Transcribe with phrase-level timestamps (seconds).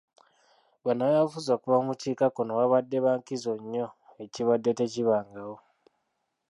[0.85, 3.87] Bannabyabufuzi okuva mu bukiikakkono babadde ba nkizo nnyo
[4.23, 5.57] ekibadde tekibangawo.